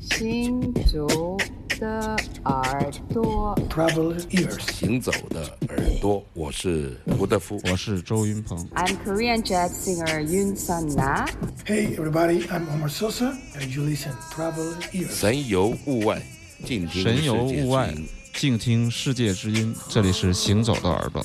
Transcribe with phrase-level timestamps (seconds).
[0.00, 1.36] 行走
[1.78, 8.56] 的耳朵，Travel ears，行走的耳朵，我是胡德夫，我是周云鹏。
[8.74, 11.26] I'm Korean jazz singer Yun Sun Na.
[11.66, 15.10] Hey everybody, I'm Omar Sosa, and you listen Travel ears。
[15.10, 16.22] 神游物外，
[16.64, 17.92] 静听神游物外，
[18.32, 19.74] 静听世界之音。
[19.90, 21.24] 这里是行走的耳朵。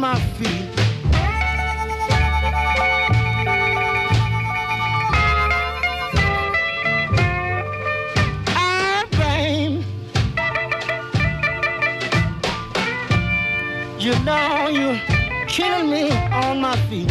[0.00, 0.68] on my feet.
[8.56, 9.04] Ah,
[13.98, 15.00] you know you're
[15.46, 17.10] killing me on my feet.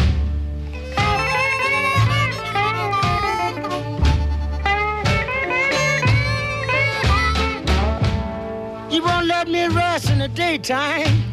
[8.90, 11.29] You won't let me rest in the daytime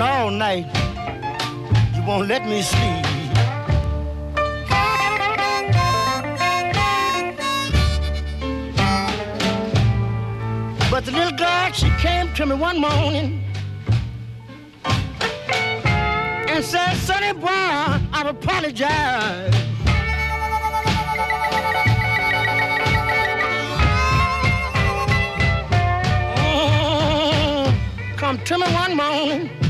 [0.00, 0.66] and all night.
[1.94, 3.04] You won't let me sleep.
[10.90, 13.44] But the little girl, she came to me one morning
[16.48, 19.54] and said, Sonny boy, I apologize.
[26.36, 27.74] Oh,
[28.16, 29.67] come to me one morning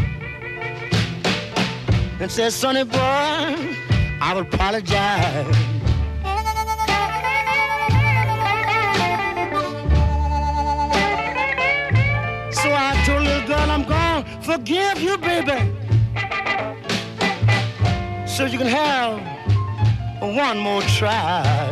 [4.35, 5.47] will apologize.
[12.51, 15.73] So I told little girl, I'm gonna forgive you, baby.
[18.27, 19.21] So you can have
[20.21, 21.68] one more try.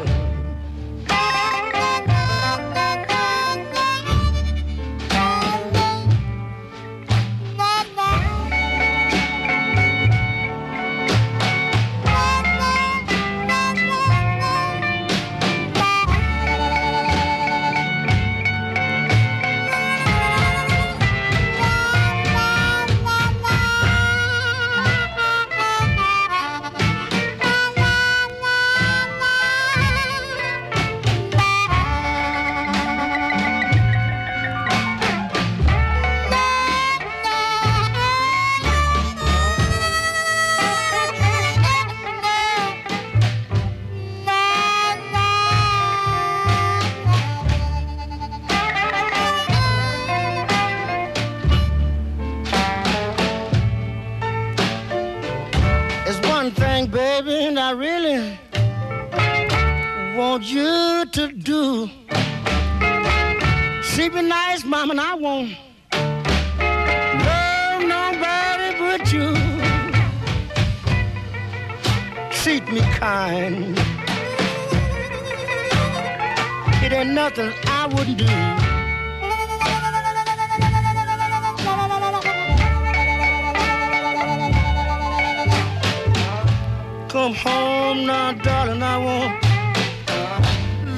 [87.43, 88.83] Home now, darling.
[88.83, 89.33] I won't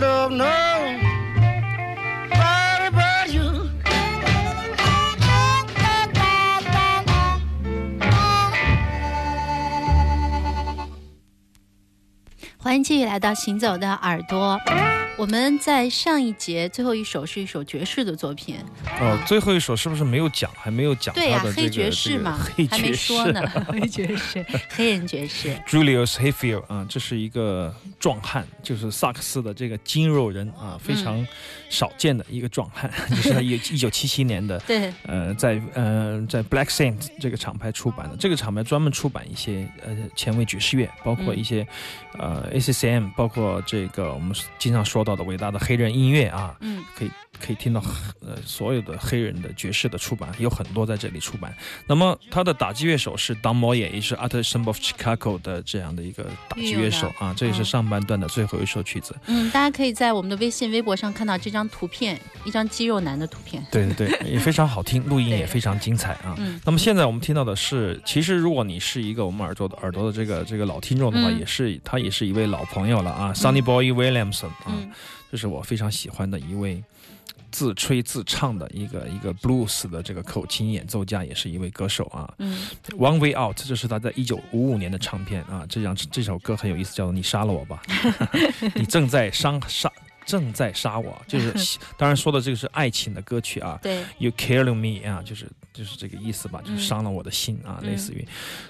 [0.00, 1.08] love nobody
[2.92, 3.70] but you.
[12.58, 14.58] 欢迎继续来到行走的耳朵。
[15.18, 18.54] 我们在上一节最后一首是一首爵士的作品。
[19.00, 20.48] 哦，最后一首是不是没有讲？
[20.56, 22.38] 还没有讲对呀，黑爵士嘛，
[22.70, 23.42] 还没说呢。
[23.66, 25.56] 黑爵士，黑人爵士。
[25.66, 31.26] Julius Hayfield 啊，这是一个壮汉，就是萨克斯的这个筋肉人啊，非常
[31.68, 34.56] 少见的一个壮汉， 就是他一一九七七年的。
[34.60, 34.92] 对。
[35.02, 41.66] 呃，在呃在 Black Saint 这个厂牌出版的，这个厂牌专门出版一些呃前卫爵士乐，包括一些
[42.20, 45.18] 呃 ACCM，包括这个我们经常说到。
[45.18, 47.10] 的伟大的黑人音乐啊，嗯，可以
[47.44, 47.82] 可以听到
[48.20, 51.54] 呃所有的黑人的爵士的出版，有很多在这里出版。
[51.86, 59.14] 那么他的打击乐手是 Don Moye，也是 Artisan of Chicago 的这样的一个打击乐手啊，这也是上半段的最后一首曲子。
[59.26, 63.64] 嗯，大家可以在我们的微信、微博上看到这张图片，一张肌肉男的图片。
[63.70, 66.34] 对对对，也非常好听，录音 也非常精彩啊。
[66.38, 74.90] 嗯那么现在我们听到的是，其实如果你是一个我们耳朵的耳朵的这个这个老听众的话，嗯也是他也是一位老朋友了啊、s u n n y Boy Williamson 啊，嗯
[75.30, 76.82] 这是我非常喜欢的一位
[77.50, 82.32] 自吹自唱的一个一个 blues 的这个口琴演奏家，也是一位歌手啊。
[82.38, 85.64] 嗯 One Way Out，这是他在一九五五年的唱片啊。
[85.68, 87.82] 这张这首歌很有意思，叫做《你杀了我吧》，
[88.74, 89.90] 你正在伤杀，
[90.26, 93.78] 正在杀我，就是 当然说的这个是爱情的歌曲啊。
[93.82, 95.48] 对，You killing me 啊，就是
[95.78, 98.26] 就是这个意思吧，就是嗯伤了我的心啊，嗯类似于，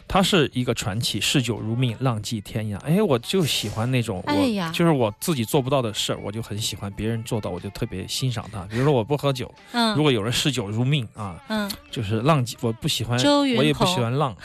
[0.07, 2.77] 他是一个传奇，嗜酒如命，浪迹天涯。
[2.81, 8.61] 哎，我就喜欢那种，我、就是我自己做不到的事儿，我就很喜欢别人做到，我就特别欣赏他。
[8.65, 13.19] 比如说我不喝酒，如嗯果有人嗜酒如命啊，嗯，就是浪迹，我不喜欢，
[13.57, 14.37] 我也不喜欢浪，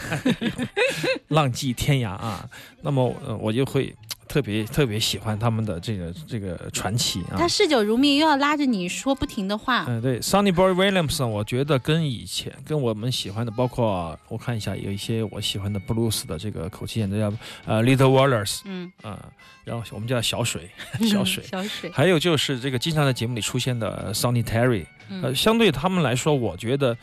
[1.27, 2.48] 浪迹天涯啊。
[2.81, 3.94] 那么呃，我就会
[4.33, 7.38] 特别特别喜欢他们的这个这个传奇啊。
[7.38, 9.85] 他嗜酒如命，又要拉着你说不停的话。
[9.88, 17.31] 嗯，对，Sonny Boy Williamson，我觉得跟以前跟我们喜欢的，包括我看一下，有一些我喜欢的 blues 的这个口琴演奏家，
[17.65, 19.24] 呃，Little Wallace 嗯，啊、
[19.63, 20.68] 然后我们叫小水，
[21.07, 21.91] 小水，小水。
[21.91, 24.88] 还有就是这个经常在节目里出现的 Sonny Terry，
[25.21, 26.97] 呃，嗯相对他们来说，我觉得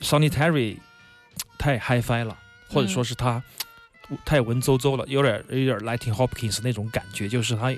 [0.00, 0.76] Sonny Terry
[1.58, 2.38] 太 hi-fi 了，
[2.68, 3.42] 或者说是他
[4.24, 7.74] 太文绉绉了，有点有点 Lighting Hopkins 那种感觉，就是他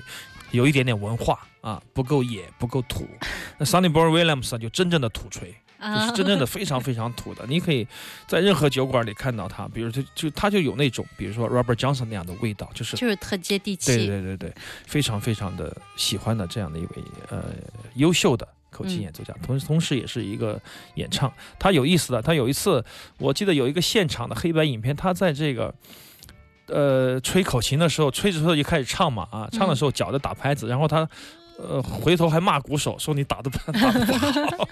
[0.51, 3.07] 有一点点文化啊，不够野，不够土。
[3.57, 7.45] 那 Sonny Boy Williams 就真正的土锤，就是真正的非常非常土的。
[7.47, 7.87] 你可以
[8.27, 13.95] 在任何酒馆里看到他，比如就就他就有那种，比如说 Robert Johnson 那样的味道，就是就是特接地气。
[13.95, 14.53] 对对对对，
[14.87, 17.45] 非常非常的喜欢的这样的一位呃
[17.95, 20.59] 优秀的口琴嗯演奏家，同同时也是一个
[20.95, 21.31] 演唱。
[21.59, 22.83] 他有意思的，他有一次
[23.17, 25.73] 我记得有一个现场的黑白影片，他在这个。
[26.71, 31.07] 呃，吹口琴的时候，吹着吹着就开始唱嘛，啊，唱的时候脚在打拍子，然后他，
[31.57, 34.13] 呃，回头还骂鼓手，说你打的 打的不
[34.57, 34.69] 好，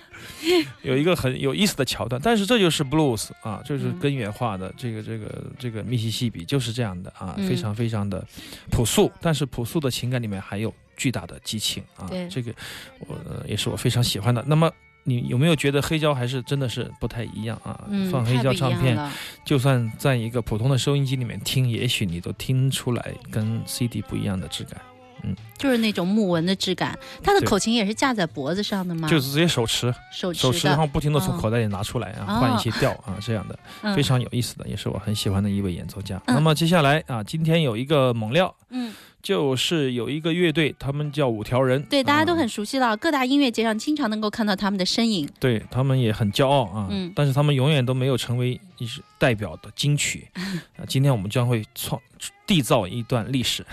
[0.83, 2.21] 有一个很有意思的桥段。
[2.23, 8.25] 但是这就是 blues 啊，就是嗯根源化的这个这个这个密西西比就是这样的啊，嗯非常非常的
[8.71, 12.53] 朴素，但是朴素的情感里面还有巨大的激情啊对，这个
[12.99, 14.43] 我、呃也是我非常喜欢的。
[14.47, 14.71] 那么。
[15.09, 17.79] 你有没有觉得黑胶还是真的是不太一样啊？
[17.89, 18.99] 嗯，放黑胶唱片，
[19.45, 24.81] 就算在一个普通的收音机里面听，也许你都听出来跟 CD 不一样的质感，
[25.23, 26.99] 嗯就是那种木纹的质感。
[27.23, 29.07] 他的口琴也是架在脖子上的吗？
[29.07, 36.21] 就是直接手持，手手持，然后不停的从嗯口袋里拿出来啊，哦换一些调啊，这样的嗯非常有意思的，也是我很喜欢的一位演奏家。
[36.25, 38.93] 嗯那么接下来啊，今天有一个猛料，嗯，
[39.27, 45.27] 就是有一个乐队，他们叫五条人，对，大家都啊很熟悉了，各大音乐节上经常能够看到他们的身影。
[45.37, 50.25] 对他们也很骄傲啊，嗯但是他们永远都没有成为一支代表的金曲。
[50.79, 52.01] 啊，今天我们将会创
[52.47, 53.65] 缔造一段历史，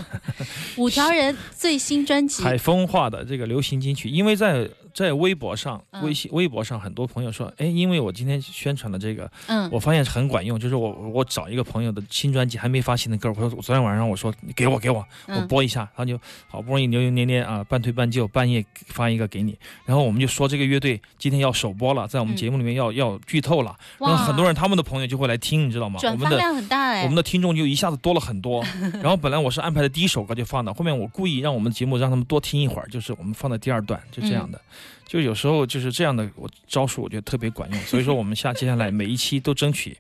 [0.77, 6.03] 五条人最新专辑，海风化的这个流行金曲，因为在在微博上、嗯。
[6.05, 9.69] 微信、微博上，很多朋友说，哎，因为我今天宣传了这个，嗯。
[9.71, 16.19] 我发现很管用，就是我我找一个朋友的新专辑还没发行的歌，我说我昨天晚上我说你给我给我，我嗯播一下，他就
[16.49, 22.37] 好不容易扭扭捏捏啊，半推半就，半夜发一个给你，然后我们就说这个乐队今天要首播了，在我们嗯。
[22.37, 25.97] 节目里面要、要剧透了，然后很多人他们的朋友就会来听，你知道吗？
[25.97, 28.63] 我转发们的量很大哎，我们的听众就一下子多了很多。
[29.03, 34.61] 然后本来我是安排的第一首歌就放的，后面我故意让我们节目让他们多听一会儿，就是我们放在第二段，就这样嗯的。
[35.07, 37.81] 就有时候就是这样的，我招数我觉得特别管用。
[37.83, 39.97] 所以说我们下接下来每一期都争取，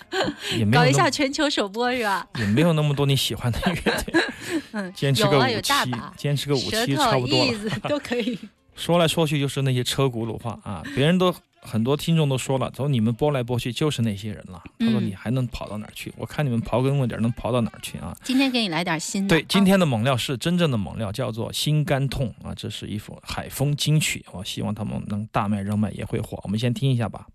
[0.56, 2.26] 也没有搞一下全球首播是吧？
[2.38, 4.24] 也没有那么多你喜欢的乐队，
[4.72, 5.72] 嗯，坚持个五期
[6.16, 7.52] 坚持个五期、差不多了。
[7.88, 8.38] 都可以。
[8.76, 11.32] 说来说去就是那些车轱辘话啊，别人都
[11.64, 14.62] 很多听众都说了，说你们播来播去就是那些人了。
[14.78, 16.12] 他说嗯你还能跑到哪儿去？
[16.16, 18.16] 我看你们刨根问底儿能刨到哪儿去啊？
[18.22, 19.28] 今天给你来点新的。
[19.28, 26.38] 对，今啊天的猛料是真正的猛料，叫做《心肝痛》啊，这是一首海风金曲，我希望他们能大卖热卖也会火。
[26.44, 27.26] 我们先听一下吧。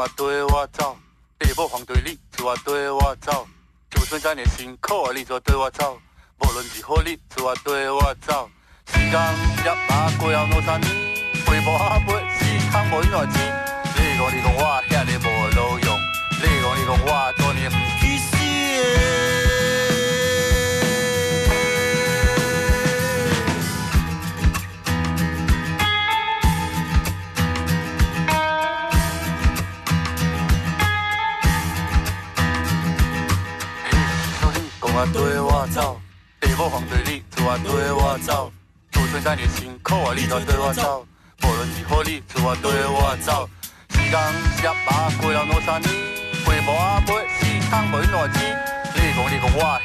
[0.00, 0.96] 我对我走，
[1.54, 3.46] 父母反对你，自我对我走，
[3.90, 6.00] 就算遮尔辛苦的你做对我走，
[6.38, 8.48] 无论是好你，自我对我走。
[8.86, 10.90] 时间一马过后两三年，
[11.44, 13.44] 飞无下尾，时空无偌钱。
[13.94, 16.00] 你讲你讲我遐尼无路用，
[16.40, 17.32] 你讲你讲我
[35.00, 35.98] 我对我走，
[36.42, 38.52] 地无反对你，自我对我走。
[38.92, 41.06] 就算再你辛苦啊，你都对我走。
[41.42, 43.48] 无论是好你，自我对我走。
[43.88, 44.20] 时间
[44.60, 45.88] 接马过了两三年，
[46.44, 48.52] 飞毛啊飞，四汤无偌钱。
[48.92, 49.80] 你讲你讲我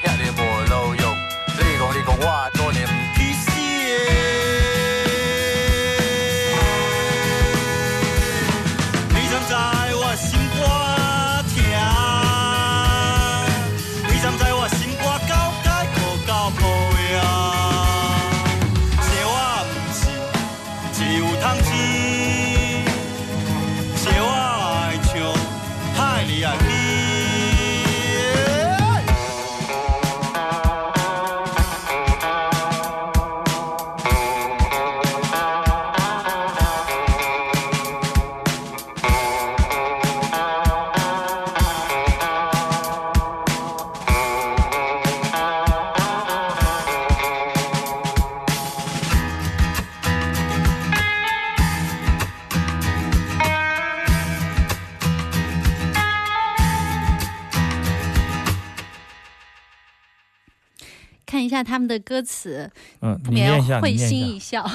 [61.45, 62.69] 一下他们的歌词，
[63.01, 63.95] 嗯，不免你念一下，会。
[63.95, 64.65] 心一笑。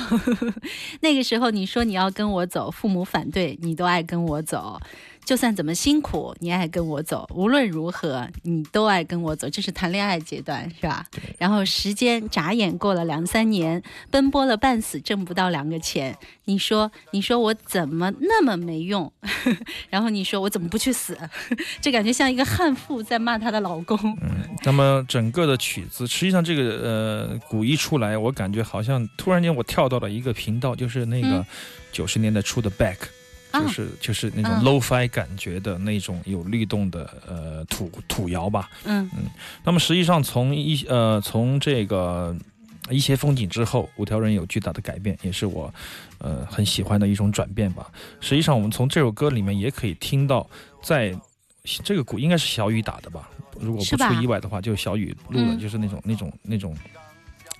[1.00, 4.80] 那个时候你说你要跟我走，父母反对，你都爱跟我走。
[5.30, 9.48] 就算怎么辛苦，你爱跟我走；无论如何，你都爱跟我走。
[9.48, 11.06] 这是谈恋爱阶段，是吧？
[11.38, 16.18] 然后时间眨眼过了两三年，奔波了半死，挣不到两个钱。
[16.46, 19.12] 你说，你说我怎么那么没用？
[19.88, 21.16] 然后你说我怎么不去死？
[21.80, 23.96] 这感觉像一个悍妇在骂她的老公。
[24.22, 31.46] 嗯那么整个的曲子，实际上这个呃鼓一出来，我感觉好像突然间我跳到了一个频道，就是那个嗯
[31.92, 33.08] 九十年代初的 Back，、啊
[33.52, 34.62] 就是就是那种嗯。
[34.64, 38.68] low-fi 感觉的那种有律动的呃土土谣吧。
[38.84, 39.08] 嗯。
[39.64, 42.36] 那么实际上从一呃从这个
[42.90, 45.72] 一些风景之后，五条人有巨大的改变，也是我
[46.18, 47.86] 呃很喜欢的一种转变吧。
[48.20, 50.48] 实际上我们从这首歌里面也可以听到，
[50.82, 51.16] 在
[51.84, 53.28] 这个鼓应该是小雨打的吧，
[53.60, 55.58] 如果不出意外的话，就是小雨录的，嗯。
[55.58, 56.74] 就是那种那种那种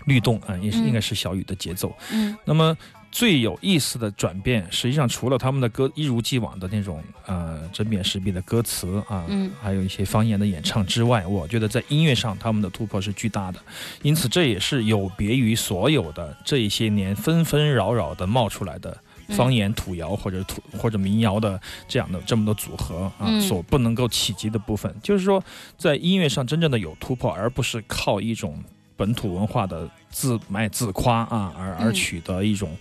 [0.07, 0.87] 律动啊、也是嗯。
[0.87, 1.95] 应该是小雨的节奏。
[2.11, 2.37] 嗯。
[2.45, 2.77] 那么
[3.11, 9.51] 最有意思的转变，实际上除了他们的歌一如既往的那种呃针砭时弊的歌词啊，嗯。
[9.61, 13.61] 还有一些方言的演唱之外，我觉得在音乐上他们的突破是巨大的，
[14.03, 18.97] 因此这也是有别于所有的这一些年纷纷扰扰的冒出来的。
[19.31, 23.41] 方言土谣或者土或者民谣的这样的这么多组合啊，嗯。
[23.41, 25.41] 所不能够企及的部分，就是说
[25.79, 28.61] 在音乐上真正的有突破，而不是靠一种
[29.01, 32.77] 本土文化的自卖自夸啊，而而嗯取得一种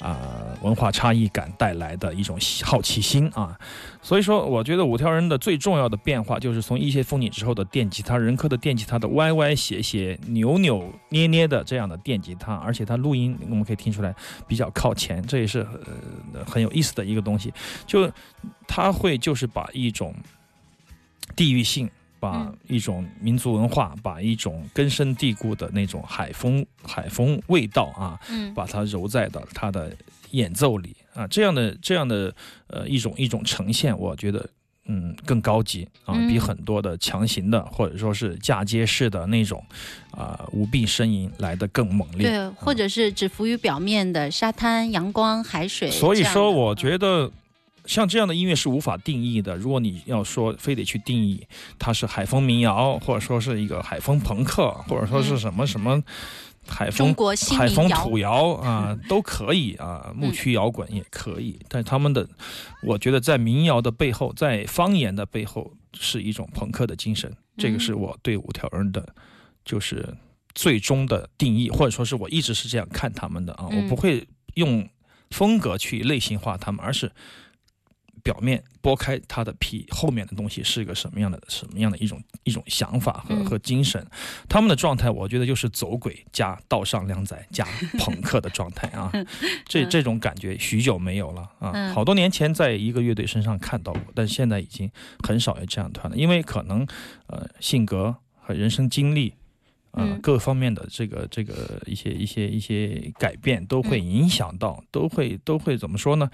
[0.00, 0.18] 啊、
[0.62, 3.56] 文化差异感带来的一种好奇心啊。
[4.02, 14.12] 所以说，我觉得五条人的最重要的变化就是从一些风景之后的电吉他，人科的电吉他的歪歪斜斜、扭扭捏捏的这样的电吉他，而且它录音我们可以听出来
[14.48, 15.60] 比较靠前，这也是
[16.34, 17.54] 呃很有意思的一个东西。
[17.86, 18.10] 就
[18.66, 20.12] 它会就是把一种
[21.36, 21.88] 地域性。
[22.20, 29.90] 把嗯一种民族文化，把一种根深蒂固的那种海风海风味道啊，嗯把它揉在的它的
[30.32, 32.32] 演奏里啊，这样的这样的
[32.66, 34.48] 呃一种一种呈现，我觉得
[34.84, 39.64] 嗯更高级啊，嗯比很多的强行的或者说是嫁接式的那种
[40.10, 42.28] 啊无病呻吟来的更猛烈。
[42.28, 45.90] 对，或者是只浮于表面的沙滩、阳光、海水。
[45.90, 47.32] 所以说，我觉得。
[47.90, 49.56] 像这样的音乐是无法定义的。
[49.56, 51.44] 如果你要说非得去定义
[51.76, 56.00] 它是海风民谣，或者说是一个海风朋克，或者说是什么什么
[56.68, 57.12] 海风
[57.58, 61.58] 海风土谣啊，都可以啊，牧区摇滚也可以。
[61.68, 62.28] 但他们的，
[62.84, 67.36] 我觉得在民谣的背后，在方言的背后，是一种朋克的精神。
[67.56, 69.04] 这个是我对五条人的，
[69.64, 70.16] 就是
[70.54, 74.88] 最终的定义，或者说是我一直是这样看他们的啊，嗯我不会用
[75.30, 77.10] 风格去类型化他们，而是。
[78.22, 83.44] 表面剥开他的皮，后面的东西是一个什么样的、什么样的一种一种想法和嗯。
[83.44, 84.04] 和精神。
[84.48, 87.66] 他们的状态，我觉得就是走鬼加道上靓仔加
[87.98, 89.10] 朋克的状态啊，
[89.66, 91.94] 这这种感觉许久没有了啊，嗯。
[91.94, 94.90] 好多年前在一个乐队身上看到过，但现在已经
[95.26, 96.86] 很少有这样团了，因为可能
[97.26, 99.34] 呃性格和人生经历。
[99.92, 104.06] 呃嗯，各方面的这个这个一些一些一些改变都会嗯。
[104.06, 106.30] 影响到，都会都会怎么说呢？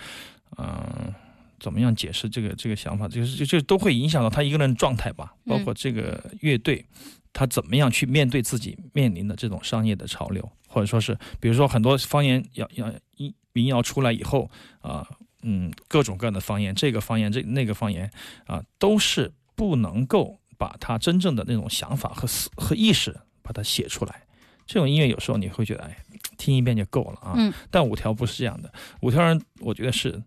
[0.58, 1.14] 嗯、
[1.58, 3.08] 怎么样解释这个这个想法？
[3.08, 6.84] 就是就就都会影响到他一个人的状态吧，包括这个乐队，
[7.32, 15.06] 他怎么样去面对自己面临的这种商业的潮流，或者说是比如说很多方言要要一民谣出来以后啊、
[15.42, 18.10] 嗯，各种各样的方言，这个方言这那个方言
[18.46, 23.16] 啊、都是不能够把他真正的那种想法和思和意识。
[23.46, 24.22] 把它写出来。
[24.66, 25.96] 这种音乐有时候你会觉得，哎，
[26.36, 27.34] 听一遍就够了啊。
[27.36, 28.72] 嗯但五条不是这样的，
[29.02, 30.20] 五条人我觉得是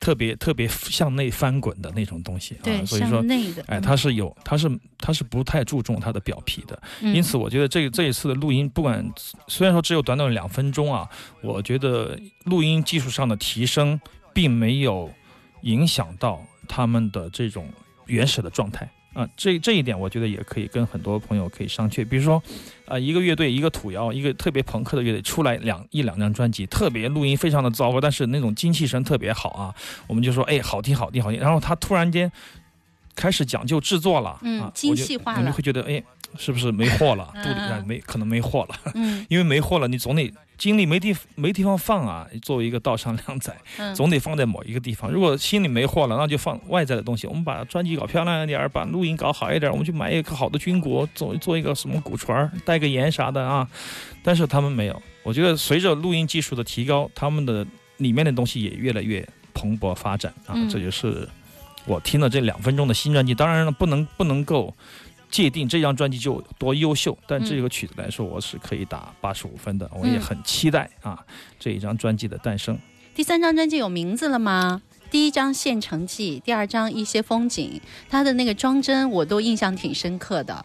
[0.00, 2.84] 特别特别向内翻滚的那种东西啊。
[2.84, 3.24] 所以说
[3.66, 6.80] 哎，它是有，它是它是不太注重它的表皮的。
[7.00, 9.04] 嗯因此，我觉得这这一次的录音，不管
[9.48, 11.08] 虽然说只有短短两分钟啊，
[11.42, 13.98] 我觉得录音技术上的提升，
[14.32, 15.10] 并没有
[15.62, 17.68] 影响到他们的这种
[18.06, 19.26] 原始的状态啊。
[19.36, 22.06] 这这一点，我觉得也可以跟很多朋友可以商榷。
[22.06, 22.42] 比如说，
[22.86, 29.74] 啊，一个乐队，一个土窑，一个特别朋克的乐队出来两一两张专辑，特别录音非常的糟糕，但是那种精气神特别好啊，
[30.06, 31.40] 我们就说，哎，好听好听好听。
[31.40, 32.30] 然后他突然间
[33.14, 36.02] 开始讲究制作了，嗯啊，精细化了你就会觉得，哎，
[36.38, 37.30] 是不是没货了？
[37.42, 42.26] 肚里嗯啊没可能没货了，嗯 因为没货了，你总得精力没地没地方放啊。
[42.42, 45.10] 作为一个道上靓仔，嗯，总得放在某一个地方。
[45.10, 47.26] 如果心里没货了，那就放外在的东西。
[47.26, 53.68] 我们把专辑搞漂亮一点儿，把录音搞好一点儿，我们去买一个好的军鼓，做做一个什么鼓槌儿，带个盐啥的啊。
[54.22, 55.02] 但是他们没有。
[55.22, 60.54] 我觉得随着录音技术的提高，他们的里面的东西也越来越蓬勃发展啊。
[60.54, 61.28] 嗯这就是
[61.86, 63.34] 我听了这两分钟的新专辑。
[63.34, 64.74] 当然了，不能不能够。
[65.30, 69.90] 界定这张专辑就有多优秀，但这个曲子来说，我是可以打八十五分的。
[69.94, 71.24] 我也嗯很期待啊
[71.58, 72.78] 这一张专辑的诞生。
[73.14, 74.82] 第三张专辑有名字了吗？
[75.10, 80.64] 第一张《县城记》，第二张《一些风景》，它的那个装帧我都印象挺深刻的，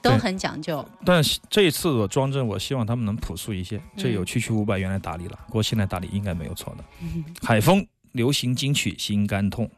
[0.00, 0.82] 都很讲究。
[1.04, 3.78] 但是这一次的装帧，我希望他们能朴素一些。
[3.96, 6.84] 这嗯有区区五百元来打理了，国信来打理应该没有错的。
[7.46, 9.70] 海风流行金曲心肝痛。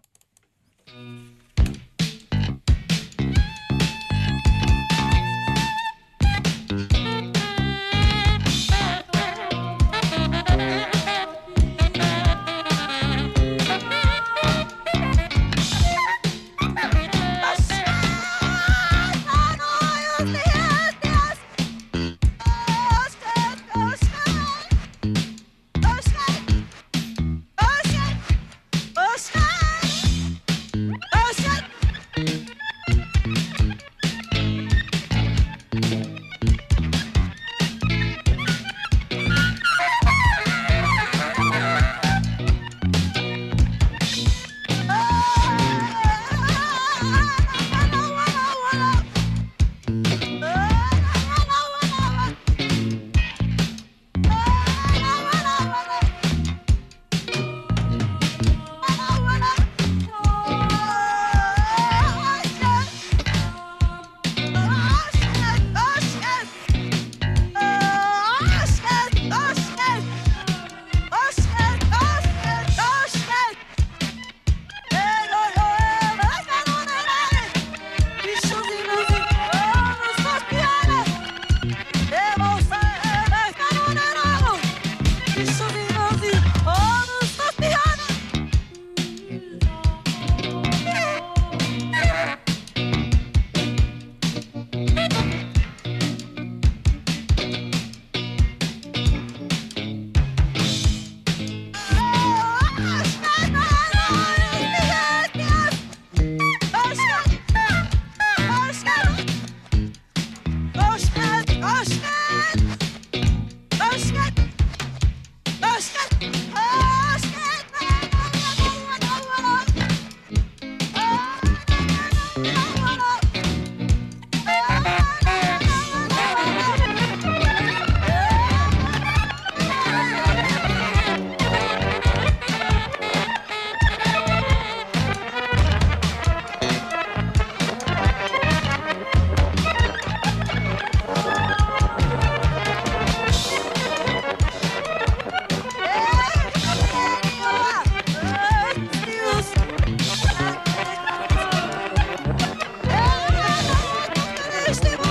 [154.74, 155.03] Step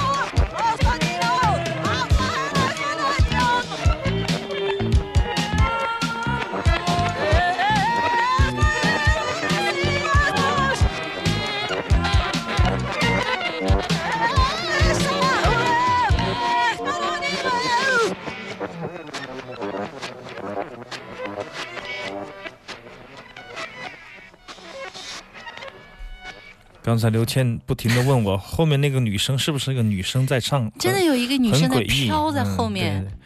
[26.94, 30.72] 刚才刘谦不停的问我，后面那个女生是不是那个女生在唱？
[30.78, 33.18] 真的有一个女生在飘在后嗯面，对对对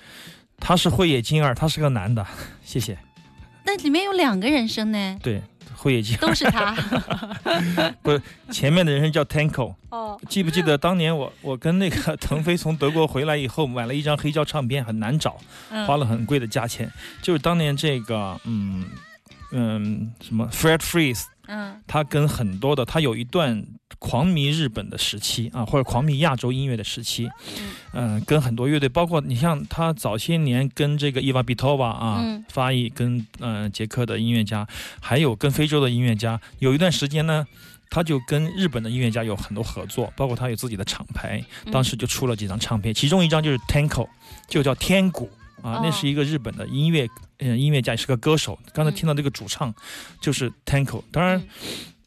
[0.58, 2.26] 她是慧野金二，他是个男的，
[2.64, 2.98] 谢谢。
[3.66, 5.42] 那里面有两个人声呢，对，
[5.76, 6.74] 慧野金都是他。
[8.02, 8.18] 不
[8.54, 15.36] 前面的人叫 Tanko，哦，记不记得当年我我跟那个腾飞从德国回来以后，买了一张黑胶唱片，很难找，
[15.72, 16.90] 嗯花了很贵的价钱。
[17.22, 18.86] 就是当年这个，嗯
[19.52, 21.82] 嗯，什么 Fred Freeze，嗯。
[21.88, 23.66] 他跟很多的，他有一段
[24.00, 27.30] 狂迷日本的时期啊，或者狂迷亚洲音乐的时期，
[27.94, 32.46] 嗯、跟很多乐队，包括你像他早些年跟这个伊娃比托瓦啊，嗯。
[32.50, 34.68] 发译跟呃捷克的音乐家，
[35.02, 37.46] 还有跟非洲的音乐家，有一段时间呢。
[37.90, 41.72] 他就跟日本的音乐家有很多合作，包括他有自己的厂牌，嗯。
[41.72, 44.10] 当时就出了几张唱片，其中一张就是 Tanko，
[44.50, 45.32] 就叫天鼓
[45.62, 45.82] 啊，哦。
[45.82, 47.08] 那是一个日本的音乐，
[47.40, 48.58] 呃，音乐家也是个歌手。
[48.74, 49.74] 刚才听到这个主唱
[50.20, 51.44] 就是 Tanko，当然，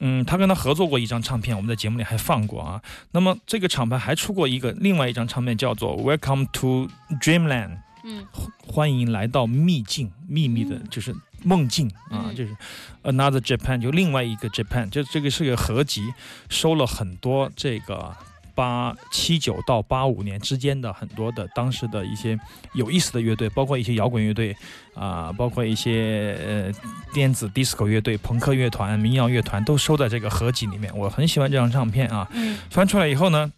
[0.00, 2.82] 嗯，他跟他合作过一张唱片，我们在节目里还放过啊。
[3.12, 6.88] 那么这个厂牌还出过一个另外一张唱片，叫做 Welcome to
[7.20, 8.26] Dreamland，嗯
[8.66, 11.14] 欢迎来到秘境，秘密的就是
[11.44, 12.56] 梦境啊，嗯就是
[13.02, 16.12] Another Japan，就另外一个 Japan，就这个是个合集，
[16.48, 18.16] 收了很多这个。
[18.60, 22.38] 八七九到八五年之间的很多的当时的一些
[22.74, 24.54] 有意思的乐队，包括一些摇滚乐队
[24.94, 26.72] 啊、包括一些呃
[27.14, 30.94] 电子 disco 乐队、朋克乐团、民谣乐团，都收在这个合集里面。
[30.94, 33.50] 我很喜欢这张唱片啊，嗯翻出来以后呢，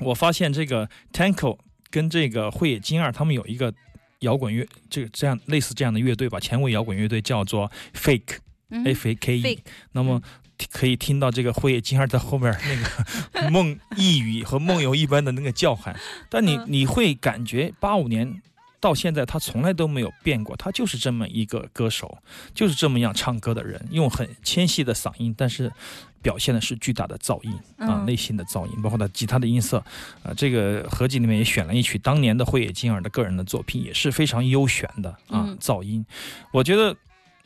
[0.00, 1.58] 我发现这个 Tanko
[1.90, 3.74] 跟这个慧野金二他们有一个
[4.20, 8.38] 摇滚乐，这个这样类似这样的乐队吧，前卫摇滚乐队叫做 Fake、
[8.70, 9.42] 嗯 F A K E。
[9.42, 9.58] Fake
[9.92, 10.22] 那么
[10.72, 15.98] 可以听到这个辉野金二在后面那个梦呓语和梦游一般的那个叫喊，
[16.28, 16.64] 但你嗯。
[16.68, 18.42] 你会感觉八五年。
[18.80, 22.18] 到现在，他从来都没有变过，他就是这么一个歌手，
[22.52, 25.72] 就是这么样唱歌的人，用很纤细的嗓音，但是
[26.20, 28.04] 表现的是巨大的噪音啊，嗯。
[28.04, 29.78] 内心的噪音，包括他吉他的音色，
[30.22, 36.04] 啊，这个合集里面也选了一曲当年的辉野金耳的个人的作品，也是非常优选的啊嗯，噪音，
[36.52, 36.94] 我觉得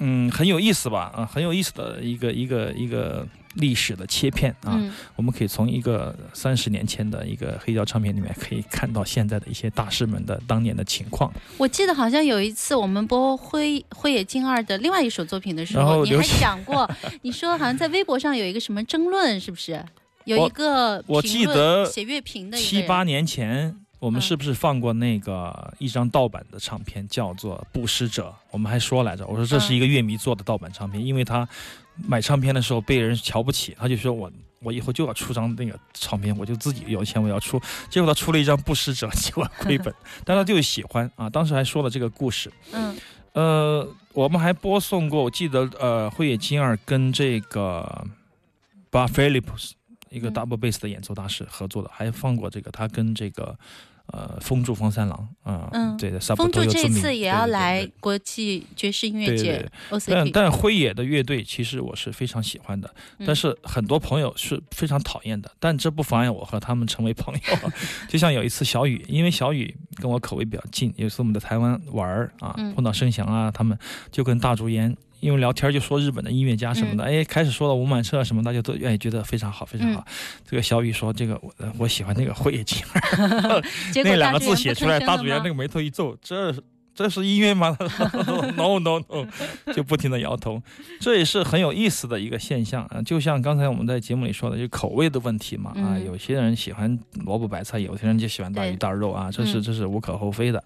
[0.01, 4.93] 嗯很有意思吧，啊，很有意思的一个一个一个历史的切片啊，嗯。
[5.17, 16.89] 我们可以从一个三十年前的一个黑胶唱片里面可以看到现在的一些大师们的当年的情况，我记得好像有一次我们播灰灰野金二的另外一首作品的时候，你还讲过，
[17.23, 19.85] 你说好像在微博上有一个什么争论，是不是？
[20.25, 28.29] 有一个我记得写乐评的七八年前，我们嗯是不是放过那个一张盗版的唱片，叫做《布施者》？
[28.51, 31.49] 我们还说来着，我说这是一个乐迷做的盗版唱片，因为他
[31.97, 34.31] 买唱片的时候被人瞧不起，他就说我
[34.61, 37.61] 我以后就要出张那个唱片，我就自己有钱我要出。
[37.91, 39.93] 结果他出了一张《布施者》，结果亏本，
[40.25, 41.29] 但他就是喜欢啊。
[41.29, 42.97] 当时还说了这个故事，嗯
[43.33, 48.05] 呃，我们还播送过，我记得呃，慧野金二跟这个
[48.91, 49.75] 巴菲利普斯
[50.11, 53.57] 一个嗯 double bass 的演奏大师合作的，还放过这个他跟这个
[54.07, 59.71] 呃风柱风三郎啊，嗯对的，萨风柱布多有知名这次也要对对对来国际爵士音乐对对节
[60.07, 67.71] 但但辉野的乐队其实我是非常喜欢的，嗯但是很多朋友是非常讨厌的，但这不妨碍我和他们成为朋友。
[68.09, 73.79] 就像有一次小雨，因为小雨跟我口味比较近，有一次我们在台湾玩儿啊嗯，碰到盛翔啊，他们
[74.11, 74.97] 就跟大竹烟。
[75.21, 80.05] 因为聊天就说日本的音乐家什么的，哎，开始说到吴满彻什么，大家都哎觉得非常好，非常好。
[80.49, 83.61] 这个小雨说：“这个我呃我喜欢那个辉野金二。”
[83.93, 86.63] 结果 那两个字写出来，大主演那个眉头一皱，这是
[86.99, 87.77] 这是音乐吗？
[88.57, 90.61] No No No，就不停的摇头。
[90.99, 100.61] 这也是很有意思的一个现象啊，就像刚才我们在节目里说的，就口味的问题嘛啊，嗯有些人喜欢萝卜白菜，有些人就喜欢大鱼大肉啊，这是嗯这是无可厚非的。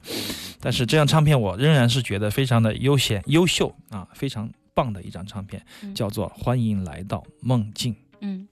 [0.58, 7.92] 但是这张唱片我仍然是觉得非常的悠闲优秀啊，非常棒的一张唱片，嗯叫做《欢迎来到梦境》。
[8.22, 8.48] 嗯。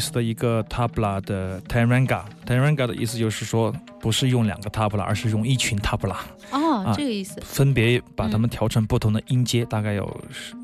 [0.00, 2.22] 思的一个 tabla 的 taranga。
[2.46, 6.16] taranga 的意思就是说，不是用两个 tabla，而是用一群 tabla，
[6.50, 7.40] 哦，啊这个意思。
[7.42, 10.20] 分别把它们调成不同的音阶，大概有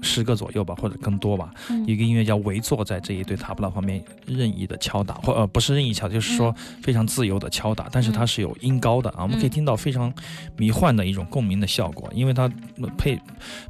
[0.06, 1.50] 十十个左右吧，或者更多吧。
[1.68, 10.10] 嗯一个音乐家围坐在这一对 tabla 旁边，任意的敲打，或呃不是任意敲，就是说非常自由的敲打，但是它是有音高的啊，我们可以听到非常
[10.56, 13.20] 迷幻的一种共鸣的效果，因为它呃配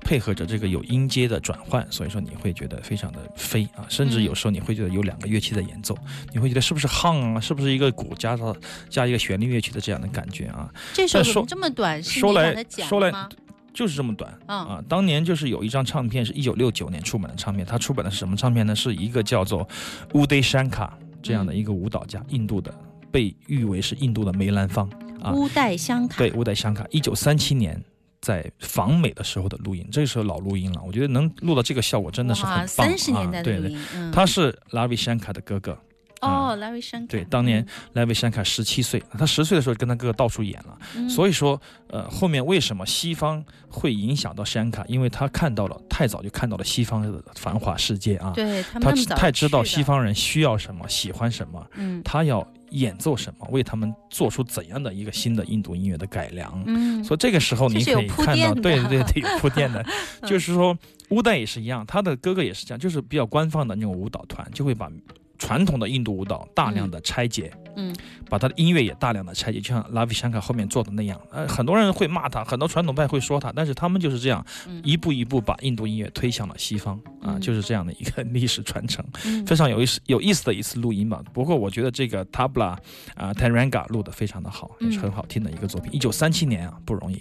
[0.01, 5.99] 配合着这个有音阶的转换，所以说你会觉得非常的飞啊，甚至有时候你会觉得有两个乐器在演奏，
[6.33, 8.55] 你会觉得是不是 hum 啊，是不是一个鼓加上
[8.89, 10.71] 加一个旋律乐器的这样的感觉啊？
[10.95, 12.03] 这首怎么这么短？
[12.03, 13.29] 说来说来吗？
[13.77, 14.85] 就是这么短嗯啊！
[14.89, 18.75] 当年就是有一张唱片是一九六九年出版的唱片，它出版的是什么唱片呢？
[18.75, 19.69] 是一个叫做
[20.13, 20.89] Uday Shankar
[21.23, 22.75] 这样的一个舞蹈家，印度的，
[23.13, 25.33] 被誉为是印度的梅兰芳啊。
[25.33, 26.17] 乌代香卡。
[26.17, 27.79] 对，乌代香卡，一九三七年
[28.23, 33.43] 在访美的时候的录音，这个时候老录音了，我觉得能录到这个效果真的是很，棒啊！
[33.43, 33.77] 对对，
[34.11, 35.79] 他是拉维香卡的哥哥，
[36.23, 41.09] 哦，Larry Shankar，对，当年莱维山卡十七岁，他十岁的时候跟他哥哥到处演了，嗯。
[41.11, 44.85] 所以说，呃，后面为什么西方会影响到山卡？
[44.89, 52.03] 因为他看到了太早就看到了西方的繁华世界啊，对他太知道西，方人需要什么，喜欢什么，嗯。
[52.03, 56.63] 他要演奏什么，为他们做出怎样的一个新的印度音乐的改良。
[56.67, 59.81] 嗯，所以这个时候你可以看到，对对对，有铺垫的，
[60.23, 60.77] 嗯就是说
[61.11, 64.91] 乌代也是一样，他的哥哥也是这样，就是比较官方的那种舞蹈团，就会把
[65.39, 67.95] 传统的印度舞蹈大量的拆解，嗯
[68.29, 71.21] 把他的音乐也大量的拆解，就像拉维香卡后面做的那样。
[71.31, 81.23] 呃，很多人会骂他，很多传统派会说他，但是他们就是这样，嗯一步一步把印度音乐推向了西方啊，嗯就是这样的一个历史传承，嗯非常有意思有意思的一次录音吧。
[81.33, 82.77] 不过我觉得这个 tabla
[83.15, 85.95] 啊 taranga 录的非常的好，也是嗯很好听的一个作品。
[85.95, 87.21] 一九三七年啊，不容易。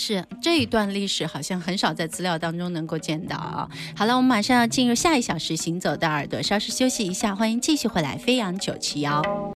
[0.00, 3.68] 是这一段历史好像很少在资料当中能够见到啊。
[3.94, 9.22] 好了，我们马上要进入下一小时行走的耳朵，稍事休息一下，欢迎继续回来，飞扬九七幺。